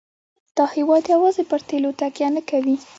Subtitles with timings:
[0.57, 2.75] دا هېواد یوازې پر تیلو تکیه نه کوي.